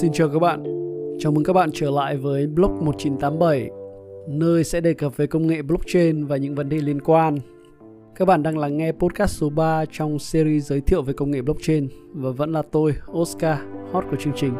[0.00, 0.64] Xin chào các bạn.
[1.18, 3.70] Chào mừng các bạn trở lại với Blog 1987,
[4.28, 7.38] nơi sẽ đề cập về công nghệ blockchain và những vấn đề liên quan.
[8.14, 11.42] Các bạn đang lắng nghe podcast số 3 trong series giới thiệu về công nghệ
[11.42, 13.58] blockchain và vẫn là tôi, Oscar,
[13.92, 14.54] hot của chương trình.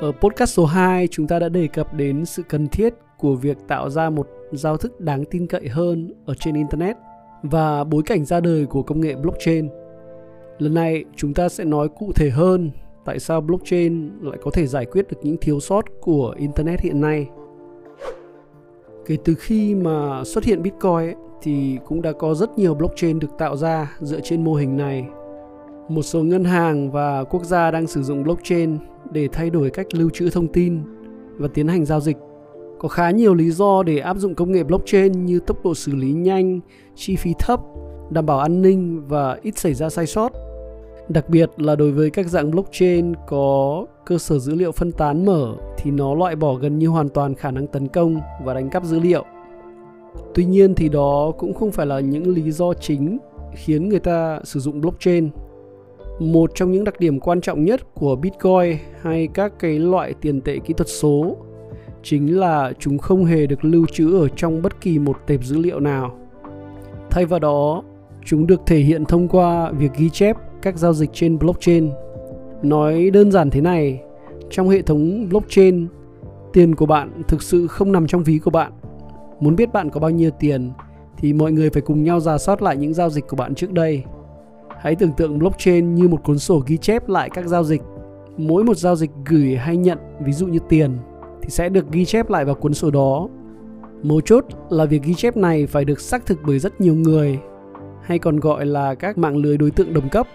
[0.00, 3.56] Ở podcast số 2, chúng ta đã đề cập đến sự cần thiết của việc
[3.68, 6.96] tạo ra một giao thức đáng tin cậy hơn ở trên internet
[7.42, 9.68] và bối cảnh ra đời của công nghệ blockchain.
[10.58, 12.70] Lần này chúng ta sẽ nói cụ thể hơn
[13.04, 17.00] tại sao blockchain lại có thể giải quyết được những thiếu sót của internet hiện
[17.00, 17.28] nay.
[19.06, 23.18] Kể từ khi mà xuất hiện Bitcoin ấy, thì cũng đã có rất nhiều blockchain
[23.18, 25.06] được tạo ra dựa trên mô hình này.
[25.88, 28.78] Một số ngân hàng và quốc gia đang sử dụng blockchain
[29.12, 30.80] để thay đổi cách lưu trữ thông tin
[31.36, 32.16] và tiến hành giao dịch
[32.78, 35.94] có khá nhiều lý do để áp dụng công nghệ blockchain như tốc độ xử
[35.94, 36.60] lý nhanh,
[36.94, 37.60] chi phí thấp,
[38.10, 40.32] đảm bảo an ninh và ít xảy ra sai sót.
[41.08, 45.24] Đặc biệt là đối với các dạng blockchain có cơ sở dữ liệu phân tán
[45.24, 48.70] mở thì nó loại bỏ gần như hoàn toàn khả năng tấn công và đánh
[48.70, 49.24] cắp dữ liệu.
[50.34, 53.18] Tuy nhiên thì đó cũng không phải là những lý do chính
[53.54, 55.30] khiến người ta sử dụng blockchain.
[56.18, 60.40] Một trong những đặc điểm quan trọng nhất của Bitcoin hay các cái loại tiền
[60.40, 61.36] tệ kỹ thuật số
[62.10, 65.58] chính là chúng không hề được lưu trữ ở trong bất kỳ một tệp dữ
[65.58, 66.18] liệu nào.
[67.10, 67.82] Thay vào đó,
[68.24, 71.90] chúng được thể hiện thông qua việc ghi chép các giao dịch trên blockchain.
[72.62, 74.00] Nói đơn giản thế này,
[74.50, 75.86] trong hệ thống blockchain,
[76.52, 78.72] tiền của bạn thực sự không nằm trong ví của bạn.
[79.40, 80.70] Muốn biết bạn có bao nhiêu tiền
[81.18, 83.72] thì mọi người phải cùng nhau ra soát lại những giao dịch của bạn trước
[83.72, 84.02] đây.
[84.80, 87.82] Hãy tưởng tượng blockchain như một cuốn sổ ghi chép lại các giao dịch.
[88.36, 90.90] Mỗi một giao dịch gửi hay nhận, ví dụ như tiền,
[91.42, 93.28] thì sẽ được ghi chép lại vào cuốn sổ đó.
[94.02, 97.38] Mấu chốt là việc ghi chép này phải được xác thực bởi rất nhiều người,
[98.02, 100.26] hay còn gọi là các mạng lưới đối tượng đồng cấp.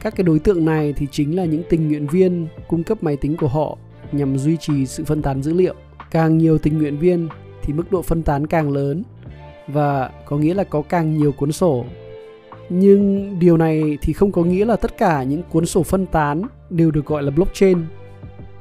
[0.00, 3.16] Các cái đối tượng này thì chính là những tình nguyện viên cung cấp máy
[3.16, 3.78] tính của họ
[4.12, 5.74] nhằm duy trì sự phân tán dữ liệu.
[6.10, 7.28] Càng nhiều tình nguyện viên
[7.62, 9.02] thì mức độ phân tán càng lớn
[9.68, 11.84] và có nghĩa là có càng nhiều cuốn sổ.
[12.68, 16.42] Nhưng điều này thì không có nghĩa là tất cả những cuốn sổ phân tán
[16.70, 17.78] đều được gọi là blockchain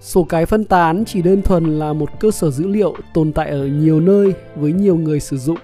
[0.00, 3.50] Sổ cái phân tán chỉ đơn thuần là một cơ sở dữ liệu tồn tại
[3.50, 5.58] ở nhiều nơi với nhiều người sử dụng.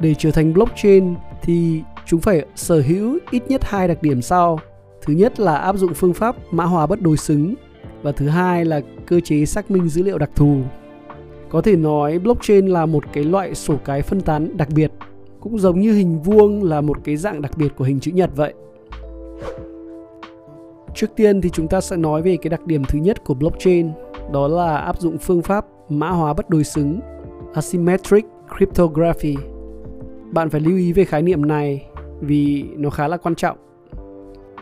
[0.00, 4.60] Để trở thành blockchain thì chúng phải sở hữu ít nhất hai đặc điểm sau.
[5.02, 7.54] Thứ nhất là áp dụng phương pháp mã hóa bất đối xứng
[8.02, 10.56] và thứ hai là cơ chế xác minh dữ liệu đặc thù.
[11.48, 14.92] Có thể nói blockchain là một cái loại sổ cái phân tán đặc biệt,
[15.40, 18.30] cũng giống như hình vuông là một cái dạng đặc biệt của hình chữ nhật
[18.36, 18.54] vậy.
[20.94, 23.90] Trước tiên thì chúng ta sẽ nói về cái đặc điểm thứ nhất của blockchain,
[24.32, 27.00] đó là áp dụng phương pháp mã hóa bất đối xứng,
[27.54, 28.24] asymmetric
[28.56, 29.36] cryptography.
[30.32, 31.86] Bạn phải lưu ý về khái niệm này
[32.20, 33.56] vì nó khá là quan trọng.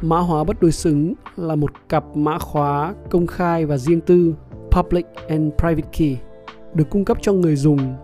[0.02, 4.34] Mã hóa bất đối xứng là một cặp mã khóa công khai và riêng tư,
[4.70, 6.16] public and private key,
[6.74, 7.94] được cung cấp cho người dùng.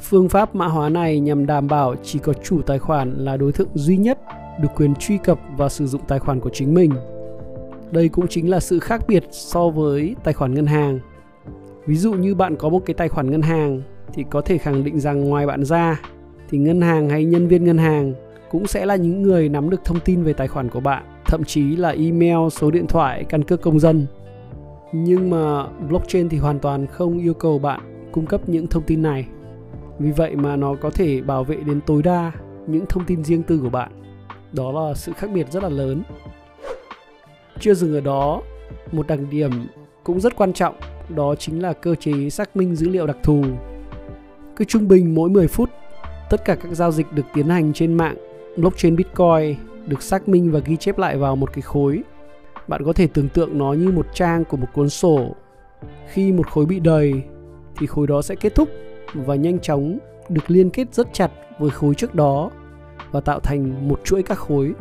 [0.00, 3.52] Phương pháp mã hóa này nhằm đảm bảo chỉ có chủ tài khoản là đối
[3.52, 4.18] tượng duy nhất
[4.60, 6.90] được quyền truy cập và sử dụng tài khoản của chính mình
[7.92, 10.98] đây cũng chính là sự khác biệt so với tài khoản ngân hàng.
[11.86, 13.82] Ví dụ như bạn có một cái tài khoản ngân hàng
[14.12, 16.00] thì có thể khẳng định rằng ngoài bạn ra
[16.48, 18.14] thì ngân hàng hay nhân viên ngân hàng
[18.50, 21.44] cũng sẽ là những người nắm được thông tin về tài khoản của bạn, thậm
[21.44, 24.06] chí là email, số điện thoại, căn cước công dân.
[24.92, 29.02] Nhưng mà blockchain thì hoàn toàn không yêu cầu bạn cung cấp những thông tin
[29.02, 29.26] này.
[29.98, 32.32] Vì vậy mà nó có thể bảo vệ đến tối đa
[32.66, 33.90] những thông tin riêng tư của bạn.
[34.52, 36.02] Đó là sự khác biệt rất là lớn.
[37.60, 38.42] Chưa dừng ở đó,
[38.92, 39.50] một đặc điểm
[40.04, 40.74] cũng rất quan trọng
[41.08, 43.44] đó chính là cơ chế xác minh dữ liệu đặc thù.
[44.56, 45.70] Cứ trung bình mỗi 10 phút,
[46.30, 48.16] tất cả các giao dịch được tiến hành trên mạng
[48.56, 52.02] blockchain Bitcoin được xác minh và ghi chép lại vào một cái khối.
[52.68, 55.34] Bạn có thể tưởng tượng nó như một trang của một cuốn sổ.
[56.08, 57.22] Khi một khối bị đầy
[57.76, 58.68] thì khối đó sẽ kết thúc
[59.14, 59.98] và nhanh chóng
[60.28, 62.50] được liên kết rất chặt với khối trước đó
[63.10, 64.72] và tạo thành một chuỗi các khối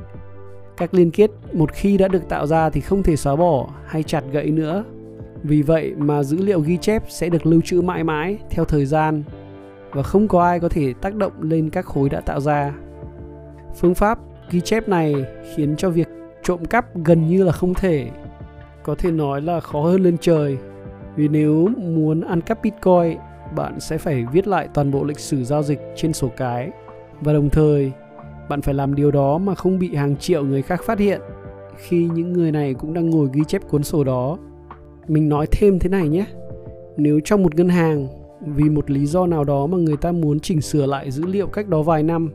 [0.77, 4.03] các liên kết một khi đã được tạo ra thì không thể xóa bỏ hay
[4.03, 4.83] chặt gãy nữa.
[5.43, 8.85] Vì vậy mà dữ liệu ghi chép sẽ được lưu trữ mãi mãi theo thời
[8.85, 9.23] gian
[9.91, 12.73] và không có ai có thể tác động lên các khối đã tạo ra.
[13.75, 14.19] Phương pháp
[14.51, 15.15] ghi chép này
[15.55, 16.07] khiến cho việc
[16.43, 18.07] trộm cắp gần như là không thể.
[18.83, 20.57] Có thể nói là khó hơn lên trời.
[21.15, 23.17] Vì nếu muốn ăn cắp Bitcoin,
[23.55, 26.71] bạn sẽ phải viết lại toàn bộ lịch sử giao dịch trên sổ cái
[27.21, 27.91] và đồng thời
[28.49, 31.21] bạn phải làm điều đó mà không bị hàng triệu người khác phát hiện
[31.77, 34.37] khi những người này cũng đang ngồi ghi chép cuốn sổ đó.
[35.07, 36.25] Mình nói thêm thế này nhé.
[36.97, 38.07] Nếu trong một ngân hàng
[38.41, 41.47] vì một lý do nào đó mà người ta muốn chỉnh sửa lại dữ liệu
[41.47, 42.29] cách đó vài năm,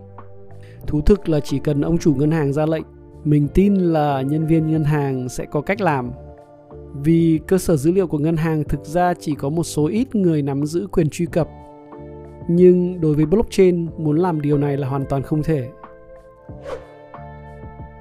[0.87, 2.85] thú thực là chỉ cần ông chủ ngân hàng ra lệnh
[3.25, 6.11] mình tin là nhân viên ngân hàng sẽ có cách làm
[6.95, 10.15] vì cơ sở dữ liệu của ngân hàng thực ra chỉ có một số ít
[10.15, 11.49] người nắm giữ quyền truy cập
[12.49, 15.69] nhưng đối với blockchain muốn làm điều này là hoàn toàn không thể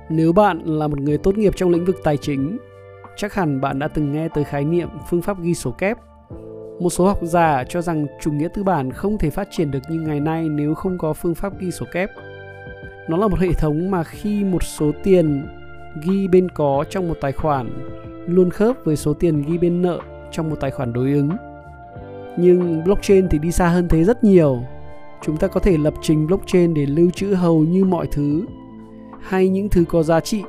[0.09, 2.57] nếu bạn là một người tốt nghiệp trong lĩnh vực tài chính,
[3.15, 5.97] chắc hẳn bạn đã từng nghe tới khái niệm phương pháp ghi sổ kép.
[6.79, 9.79] Một số học giả cho rằng chủ nghĩa tư bản không thể phát triển được
[9.89, 12.09] như ngày nay nếu không có phương pháp ghi sổ kép.
[13.09, 15.47] Nó là một hệ thống mà khi một số tiền
[16.03, 17.69] ghi bên có trong một tài khoản
[18.27, 19.99] luôn khớp với số tiền ghi bên nợ
[20.31, 21.29] trong một tài khoản đối ứng.
[22.37, 24.63] Nhưng blockchain thì đi xa hơn thế rất nhiều
[25.21, 28.45] chúng ta có thể lập trình blockchain để lưu trữ hầu như mọi thứ,
[29.21, 30.43] hay những thứ có giá trị.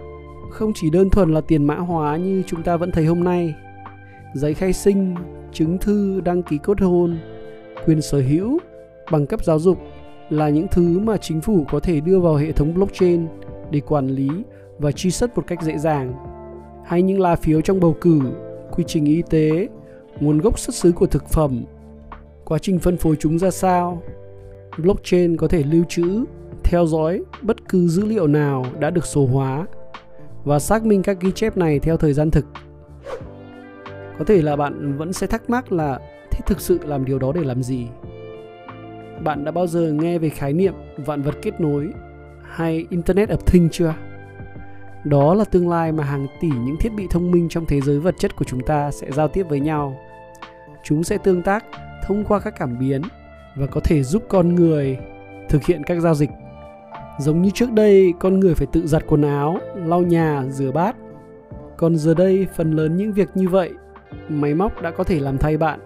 [0.51, 3.55] Không chỉ đơn thuần là tiền mã hóa như chúng ta vẫn thấy hôm nay.
[4.35, 5.15] Giấy khai sinh,
[5.53, 7.19] chứng thư, đăng ký kết hôn
[7.87, 8.59] quyền sở hữu,
[9.11, 9.79] bằng cấp giáo dục
[10.31, 13.27] là những thứ mà chính phủ có thể đưa vào hệ thống blockchain
[13.71, 14.29] để quản lý
[14.79, 16.15] và truy xuất một cách dễ dàng.
[16.85, 18.21] Hay những lá phiếu trong bầu cử,
[18.71, 19.69] quy trình y tế,
[20.21, 21.65] nguồn gốc xuất xứ của thực phẩm.
[22.45, 24.03] Quá trình phân phối chúng ra sao?
[24.79, 26.25] Blockchain có thể lưu trữ,
[26.65, 29.67] theo dõi bất cứ dữ liệu nào đã được số hóa
[30.45, 32.47] và xác minh các ghi chép này theo thời gian thực.
[34.19, 35.99] Có thể là bạn vẫn sẽ thắc mắc là
[36.31, 37.87] thế thực sự làm điều đó để làm gì?
[39.25, 41.89] Bạn đã bao giờ nghe về khái niệm vạn vật kết nối
[42.43, 43.95] hay internet of things chưa?
[45.05, 47.99] Đó là tương lai mà hàng tỷ những thiết bị thông minh trong thế giới
[47.99, 50.01] vật chất của chúng ta sẽ giao tiếp với nhau.
[50.85, 51.65] Chúng sẽ tương tác
[52.07, 53.03] thông qua các cảm biến
[53.57, 54.99] và có thể giúp con người
[55.49, 56.31] thực hiện các giao dịch.
[57.19, 60.97] Giống như trước đây, con người phải tự giặt quần áo, lau nhà, rửa bát.
[61.77, 63.71] Còn giờ đây, phần lớn những việc như vậy,
[64.29, 65.81] máy móc đã có thể làm thay bạn.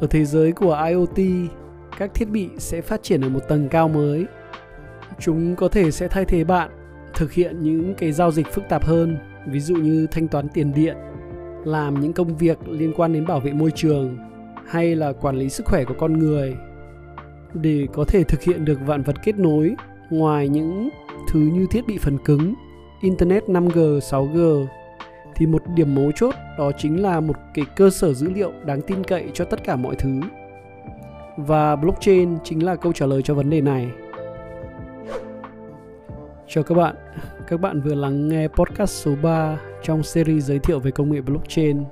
[0.00, 1.44] Ở thế giới của iot
[1.98, 4.24] các thiết bị sẽ phát triển ở một tầng cao mới.
[5.18, 6.70] Chúng có thể sẽ thay thế bạn
[7.14, 10.72] thực hiện những cái giao dịch phức tạp hơn, ví dụ như thanh toán tiền
[10.74, 10.96] điện,
[11.64, 14.18] làm những công việc liên quan đến bảo vệ môi trường
[14.68, 16.56] hay là quản lý sức khỏe của con người
[17.54, 19.74] để có thể thực hiện được vạn vật kết nối
[20.10, 20.88] ngoài những
[21.28, 22.54] thứ như thiết bị phần cứng
[23.00, 24.66] internet 5G, 6G
[25.34, 28.80] thì một điểm mấu chốt đó chính là một cái cơ sở dữ liệu đáng
[28.82, 30.20] tin cậy cho tất cả mọi thứ.
[31.36, 33.88] Và blockchain chính là câu trả lời cho vấn đề này.
[36.48, 36.96] Chào các bạn,
[37.48, 41.20] các bạn vừa lắng nghe podcast số 3 trong series giới thiệu về công nghệ
[41.20, 41.84] blockchain.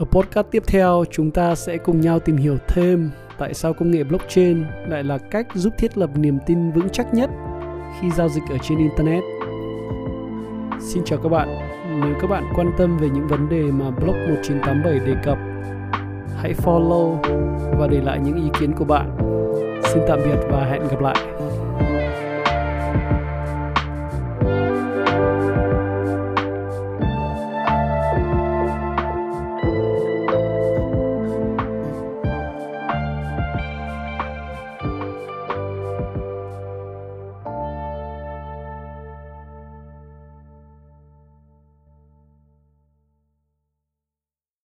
[0.00, 3.90] Ở podcast tiếp theo, chúng ta sẽ cùng nhau tìm hiểu thêm tại sao công
[3.90, 7.30] nghệ blockchain lại là cách giúp thiết lập niềm tin vững chắc nhất
[8.00, 9.22] khi giao dịch ở trên internet.
[10.80, 11.48] Xin chào các bạn.
[12.04, 15.38] Nếu các bạn quan tâm về những vấn đề mà blog 1987 đề cập,
[16.36, 17.16] hãy follow
[17.78, 19.16] và để lại những ý kiến của bạn.
[19.84, 21.29] Xin tạm biệt và hẹn gặp lại.